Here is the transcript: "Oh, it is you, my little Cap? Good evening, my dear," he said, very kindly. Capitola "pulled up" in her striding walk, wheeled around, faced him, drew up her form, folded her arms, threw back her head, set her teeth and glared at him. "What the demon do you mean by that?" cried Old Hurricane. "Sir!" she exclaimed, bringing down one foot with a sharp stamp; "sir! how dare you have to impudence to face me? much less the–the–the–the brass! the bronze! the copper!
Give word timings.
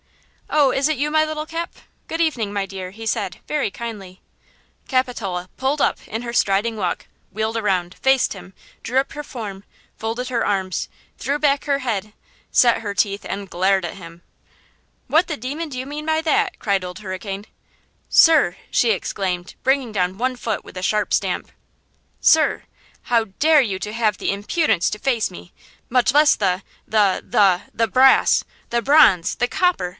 "Oh, 0.53 0.71
it 0.71 0.79
is 0.79 0.89
you, 0.89 1.11
my 1.11 1.23
little 1.23 1.45
Cap? 1.45 1.75
Good 2.07 2.19
evening, 2.19 2.51
my 2.51 2.65
dear," 2.65 2.89
he 2.91 3.05
said, 3.05 3.37
very 3.47 3.69
kindly. 3.71 4.19
Capitola 4.87 5.47
"pulled 5.57 5.79
up" 5.79 5.99
in 6.07 6.23
her 6.23 6.33
striding 6.33 6.75
walk, 6.75 7.05
wheeled 7.31 7.55
around, 7.55 7.95
faced 8.01 8.33
him, 8.33 8.53
drew 8.83 8.99
up 8.99 9.13
her 9.13 9.23
form, 9.23 9.63
folded 9.97 10.27
her 10.29 10.45
arms, 10.45 10.89
threw 11.17 11.39
back 11.39 11.65
her 11.65 11.79
head, 11.79 12.13
set 12.51 12.81
her 12.81 12.93
teeth 12.93 13.25
and 13.29 13.49
glared 13.49 13.85
at 13.85 13.93
him. 13.93 14.23
"What 15.07 15.27
the 15.27 15.37
demon 15.37 15.69
do 15.69 15.77
you 15.79 15.85
mean 15.85 16.05
by 16.05 16.19
that?" 16.21 16.57
cried 16.57 16.83
Old 16.83 16.99
Hurricane. 16.99 17.45
"Sir!" 18.09 18.57
she 18.71 18.89
exclaimed, 18.91 19.53
bringing 19.63 19.91
down 19.91 20.17
one 20.17 20.35
foot 20.35 20.65
with 20.65 20.75
a 20.75 20.83
sharp 20.83 21.13
stamp; 21.13 21.51
"sir! 22.19 22.63
how 23.03 23.25
dare 23.39 23.61
you 23.61 23.79
have 23.93 24.17
to 24.17 24.27
impudence 24.27 24.89
to 24.89 24.99
face 24.99 25.29
me? 25.31 25.53
much 25.89 26.13
less 26.13 26.35
the–the–the–the 26.35 27.87
brass! 27.87 28.43
the 28.69 28.81
bronze! 28.81 29.35
the 29.35 29.47
copper! 29.47 29.89